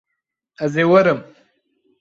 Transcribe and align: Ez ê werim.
Ez 0.63 0.73
ê 0.81 0.85
werim. 0.91 1.19